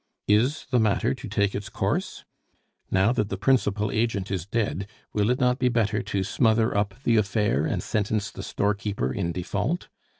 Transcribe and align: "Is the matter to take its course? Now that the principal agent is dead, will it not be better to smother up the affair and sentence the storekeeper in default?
"Is 0.27 0.65
the 0.71 0.79
matter 0.79 1.13
to 1.13 1.27
take 1.29 1.53
its 1.53 1.69
course? 1.69 2.25
Now 2.89 3.11
that 3.11 3.29
the 3.29 3.37
principal 3.37 3.91
agent 3.91 4.31
is 4.31 4.47
dead, 4.47 4.87
will 5.13 5.29
it 5.29 5.39
not 5.39 5.59
be 5.59 5.69
better 5.69 6.01
to 6.01 6.23
smother 6.23 6.75
up 6.75 6.95
the 7.03 7.17
affair 7.17 7.67
and 7.67 7.83
sentence 7.83 8.31
the 8.31 8.41
storekeeper 8.41 9.13
in 9.13 9.31
default? 9.31 9.89